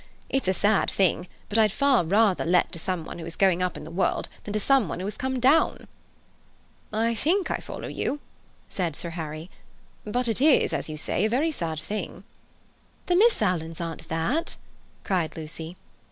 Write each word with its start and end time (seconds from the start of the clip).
It's 0.29 0.47
a 0.47 0.53
sad 0.55 0.89
thing, 0.89 1.27
but 1.47 1.59
I'd 1.59 1.71
far 1.71 2.03
rather 2.03 2.43
let 2.43 2.71
to 2.71 2.79
some 2.79 3.05
one 3.05 3.19
who 3.19 3.25
is 3.27 3.35
going 3.35 3.61
up 3.61 3.77
in 3.77 3.83
the 3.83 3.91
world 3.91 4.29
than 4.43 4.53
to 4.53 4.59
someone 4.59 4.99
who 4.99 5.05
has 5.05 5.15
come 5.15 5.39
down." 5.39 5.87
"I 6.91 7.13
think 7.13 7.51
I 7.51 7.57
follow 7.57 7.87
you," 7.87 8.19
said 8.67 8.95
Sir 8.95 9.11
Harry; 9.11 9.51
"but 10.03 10.27
it 10.27 10.41
is, 10.41 10.73
as 10.73 10.89
you 10.89 10.97
say, 10.97 11.23
a 11.25 11.29
very 11.29 11.51
sad 11.51 11.79
thing." 11.79 12.23
"The 13.05 13.15
Misses 13.15 13.43
Alan 13.43 13.75
aren't 13.79 14.09
that!" 14.09 14.55
cried 15.03 15.35
Lucy. 15.37 15.75